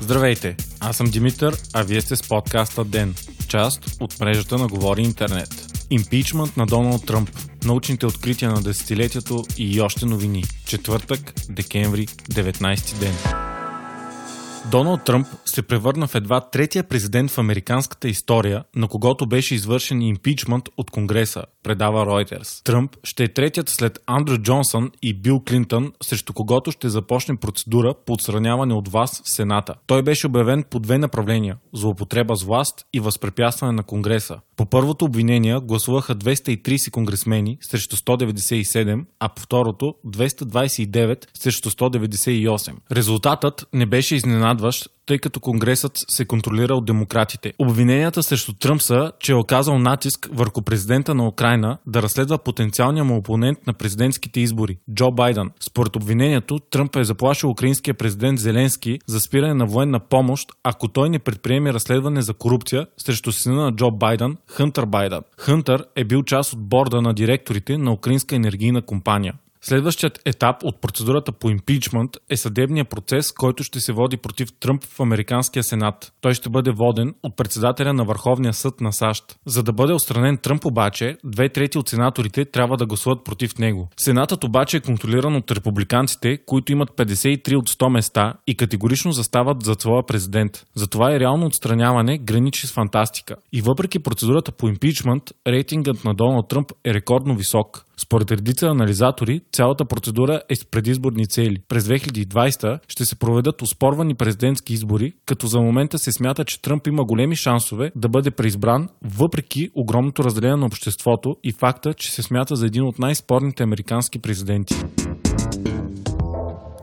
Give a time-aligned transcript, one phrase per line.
[0.00, 3.14] Здравейте, аз съм Димитър, а вие сте с подкаста ДЕН,
[3.48, 5.66] част от мрежата на Говори Интернет.
[5.90, 7.30] Импичмент на Доналд Тръмп,
[7.64, 10.44] научните открития на десетилетието и още новини.
[10.66, 13.51] Четвъртък, декември, 19 ден.
[14.70, 20.02] Доналд Тръмп се превърна в едва третия президент в американската история, на когото беше извършен
[20.02, 22.64] импичмент от Конгреса, предава Reuters.
[22.64, 27.94] Тръмп ще е третият след Андрю Джонсън и Бил Клинтън, срещу когото ще започне процедура
[28.06, 29.74] по отстраняване от вас в Сената.
[29.86, 34.40] Той беше обявен по две направления– злоупотреба с власт и възпрепятстване на Конгреса.
[34.56, 42.72] По първото обвинение гласуваха 230 конгресмени срещу 197, а по второто 229 срещу 198.
[42.92, 44.16] Резултатът не беше
[44.52, 47.52] изненадващ, тъй като Конгресът се контролира от демократите.
[47.58, 53.04] Обвиненията срещу Тръмп са, че е оказал натиск върху президента на Украина да разследва потенциалния
[53.04, 55.50] му опонент на президентските избори– Джо Байден.
[55.60, 61.10] Според обвинението, Тръмп е заплашил украинския президент Зеленски за спиране на военна помощ, ако той
[61.10, 65.20] не предприеме разследване за корупция срещу сина на Джо Байден, Хънтър Байден.
[65.38, 69.34] Хънтър е бил част от борда на директорите на украинска енергийна компания.
[69.64, 74.84] Следващият етап от процедурата по импичмент е съдебният процес, който ще се води против Тръмп
[74.84, 76.12] в Американския сенат.
[76.20, 79.24] Той ще бъде воден от председателя на Върховния съд на САЩ.
[79.46, 83.88] За да бъде отстранен Тръмп обаче, две трети от сенаторите трябва да гласуват против него.
[83.96, 89.62] Сенатът обаче е контролиран от републиканците, които имат 53 от 100 места и категорично застават
[89.62, 90.64] за своя президент.
[90.74, 93.36] Затова е реално отстраняване граничи с фантастика.
[93.52, 97.86] И въпреки процедурата по импичмент, рейтингът на Доналд Тръмп е рекордно висок.
[98.02, 101.56] Според редица анализатори, цялата процедура е с предизборни цели.
[101.68, 106.86] През 2020 ще се проведат успорвани президентски избори, като за момента се смята, че Тръмп
[106.86, 112.22] има големи шансове да бъде преизбран, въпреки огромното разделение на обществото и факта, че се
[112.22, 114.74] смята за един от най-спорните американски президенти.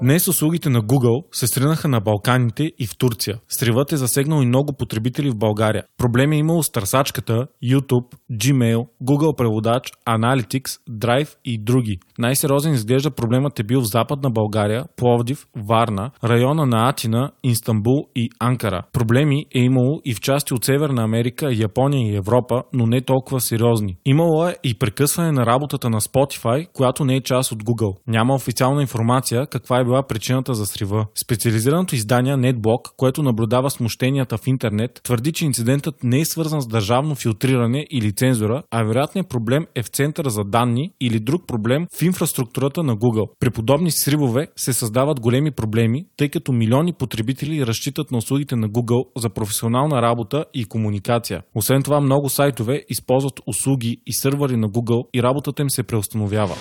[0.01, 3.39] Днес услугите на Google се сринаха на Балканите и в Турция.
[3.49, 5.83] Сривът е засегнал и много потребители в България.
[5.97, 11.99] Проблеми е имало с търсачката, YouTube, Gmail, Google преводач, Analytics, Drive и други.
[12.17, 18.29] Най-сериозен изглежда проблемът е бил в Западна България, Пловдив, Варна, района на Атина, Истанбул и
[18.39, 18.83] Анкара.
[18.93, 23.41] Проблеми е имало и в части от Северна Америка, Япония и Европа, но не толкова
[23.41, 23.97] сериозни.
[24.05, 27.97] Имало е и прекъсване на работата на Spotify, която не е част от Google.
[28.07, 31.05] Няма официална информация каква е била причината за срива.
[31.15, 36.67] Специализираното издание NetBlock, което наблюдава смущенията в интернет, твърди, че инцидентът не е свързан с
[36.67, 41.87] държавно филтриране или цензура, а вероятният проблем е в центъра за данни или друг проблем
[41.97, 43.29] в инфраструктурата на Google.
[43.39, 48.69] При подобни сривове се създават големи проблеми, тъй като милиони потребители разчитат на услугите на
[48.69, 51.41] Google за професионална работа и комуникация.
[51.55, 56.55] Освен това, много сайтове използват услуги и сървъри на Google и работата им се преустановява.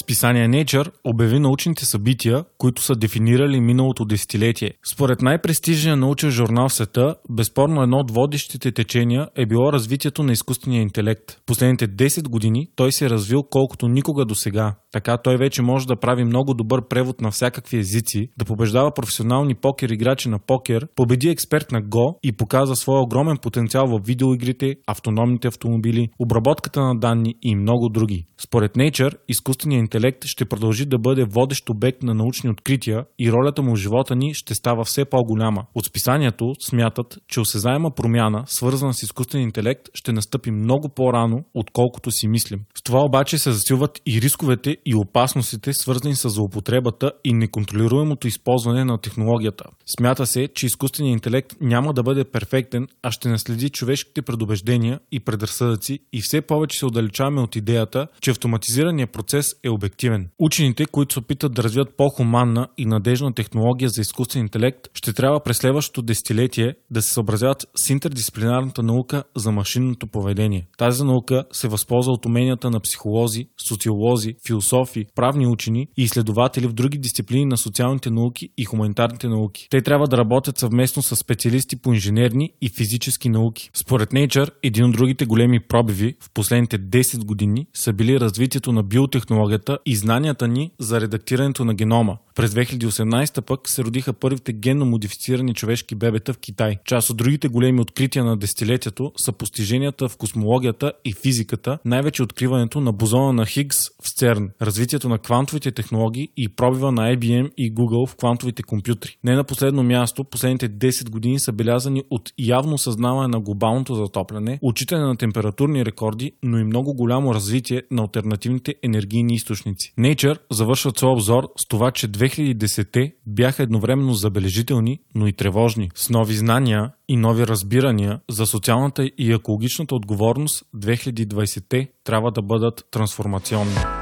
[0.00, 4.72] Списание Nature обяви научните събития, които са дефинирали миналото десетилетие.
[4.92, 10.32] Според най-престижния научен журнал в света, безспорно едно от водещите течения е било развитието на
[10.32, 11.40] изкуствения интелект.
[11.46, 14.74] Последните 10 години той се е развил колкото никога до сега.
[14.92, 19.54] Така той вече може да прави много добър превод на всякакви езици, да побеждава професионални
[19.54, 24.74] покер играчи на покер, победи експерт на Go и показа своя огромен потенциал в видеоигрите,
[24.86, 28.26] автономните автомобили, обработката на данни и много други.
[28.38, 33.62] Според Nature, изкуственият интелект ще продължи да бъде водещ обект на научни открития и ролята
[33.62, 35.64] му в живота ни ще става все по-голяма.
[35.74, 42.10] От списанието смятат, че осезаема промяна, свързана с изкуствен интелект, ще настъпи много по-рано, отколкото
[42.10, 42.60] си мислим.
[42.78, 48.84] В това обаче се засилват и рисковете и опасностите, свързани с злоупотребата и неконтролируемото използване
[48.84, 49.64] на технологията.
[49.96, 55.20] Смята се, че изкуственият интелект няма да бъде перфектен, а ще наследи човешките предубеждения и
[55.20, 60.30] предразсъдъци и все повече се отдалечаваме от идеята, че автоматизираният процес е обективен.
[60.38, 61.96] Учените, които се опитат да развият
[62.40, 67.66] по-хуманна и надежна технология за изкуствен интелект, ще трябва през следващото десетилетие да се съобразяват
[67.76, 70.66] с интердисциплинарната наука за машинното поведение.
[70.78, 76.72] Тази наука се възползва от уменията на психолози, социолози, философи, правни учени и изследователи в
[76.72, 79.66] други дисциплини на социалните науки и хуманитарните науки.
[79.70, 83.70] Те трябва да работят съвместно с специалисти по инженерни и физически науки.
[83.74, 88.82] Според Nature, един от другите големи пробиви в последните 10 години са били развитието на
[88.82, 92.18] биотехнологията и знанията ни за редактирането на генома.
[92.34, 96.76] През 2018 пък се родиха първите генно модифицирани човешки бебета в Китай.
[96.84, 102.80] Част от другите големи открития на десетилетието са постиженията в космологията и физиката, най-вече откриването
[102.80, 107.74] на бозона на Хигс в ЦЕРН, развитието на квантовите технологии и пробива на IBM и
[107.74, 109.16] Google в квантовите компютри.
[109.24, 114.58] Не на последно място, последните 10 години са белязани от явно съзнаване на глобалното затопляне,
[114.62, 119.94] отчитане на температурни рекорди, но и много голямо развитие на альтернативните енергийни източници.
[119.98, 126.10] Nature завършва своя обзор с това, че 2010-те бяха едновременно забележителни, но и тревожни, с
[126.10, 133.99] нови знания и нови разбирания за социалната и екологичната отговорност 2020-те трябва да бъдат трансформационни.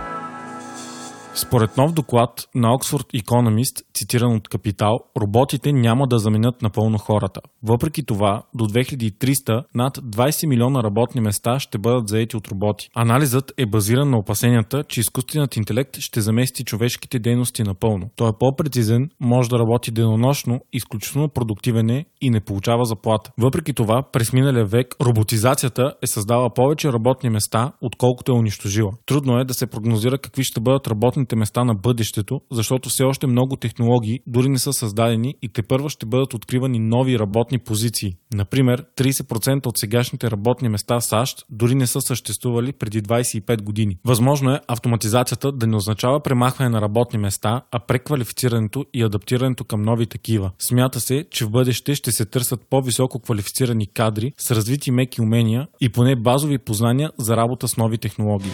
[1.35, 7.41] Според нов доклад на Oxford Economist, цитиран от Капитал, роботите няма да заменят напълно хората.
[7.63, 12.89] Въпреки това, до 2300 над 20 милиона работни места ще бъдат заети от роботи.
[12.95, 18.11] Анализът е базиран на опасенията, че изкуственият интелект ще замести човешките дейности напълно.
[18.17, 23.31] Той е по-прецизен, може да работи денонощно, изключително продуктивен е и не получава заплата.
[23.39, 28.93] Въпреки това, през миналия век роботизацията е създала повече работни места, отколкото е унищожила.
[29.07, 33.27] Трудно е да се прогнозира какви ще бъдат работните места на бъдещето, защото все още
[33.27, 38.17] много технологии дори не са създадени и те първо ще бъдат откривани нови работни позиции.
[38.35, 43.97] Например, 30% от сегашните работни места в САЩ дори не са съществували преди 25 години.
[44.05, 49.83] Възможно е автоматизацията да не означава премахване на работни места, а преквалифицирането и адаптирането към
[49.83, 50.51] нови такива.
[50.59, 55.67] Смята се, че в бъдеще ще се търсят по-високо квалифицирани кадри с развити меки умения
[55.81, 58.51] и поне базови познания за работа с нови технологии.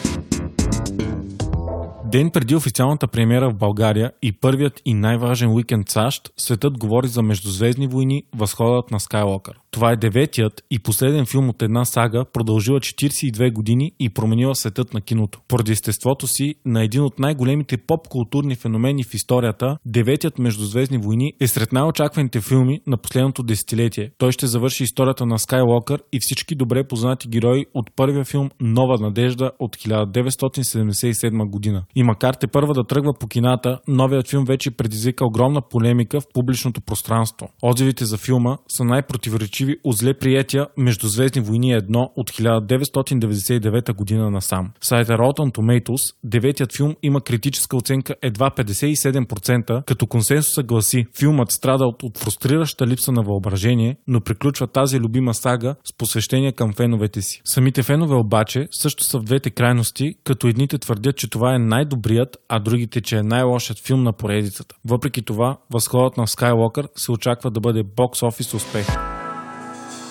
[2.14, 7.22] Ден преди официалната премиера в България и първият и най-важен уикенд САЩ, светът говори за
[7.22, 9.60] междузвездни войни, възходът на Скайлокър.
[9.74, 14.94] Това е деветият и последен филм от една сага, продължила 42 години и променила светът
[14.94, 15.40] на киното.
[15.48, 21.46] Поради естеството си на един от най-големите поп-културни феномени в историята, деветият Междузвездни войни е
[21.46, 24.10] сред най-очакваните филми на последното десетилетие.
[24.18, 28.98] Той ще завърши историята на Скайлокър и всички добре познати герои от първия филм Нова
[29.00, 31.84] надежда от 1977 година.
[31.96, 36.24] И макар те първа да тръгва по кината, новият филм вече предизвика огромна полемика в
[36.34, 37.48] публичното пространство.
[37.62, 44.72] Отзивите за филма са най-противоречиви от зле приятия Междузвездни войни 1 от 1999 година насам.
[44.80, 51.84] Сайта Rotten Tomatoes, деветият филм има критическа оценка едва 57%, като консенсуса гласи филмът страда
[51.84, 57.40] от, фрустрираща липса на въображение, но приключва тази любима сага с посвещение към феновете си.
[57.44, 61.84] Самите фенове обаче също са в двете крайности, като едните твърдят, че това е най
[61.84, 64.74] най-добрият, а другите, че е най-лошият филм на поредицата.
[64.84, 69.13] Въпреки това, възходът на Skywalker се очаква да бъде бокс-офис успех.